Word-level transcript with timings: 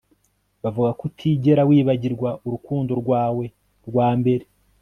bavuga 0.63 0.89
ko 0.97 1.03
utigera 1.09 1.61
wibagirwa 1.69 2.29
urukundo 2.45 2.91
rwawe 3.01 3.45
rwa 3.87 4.09
mbere 4.19 4.45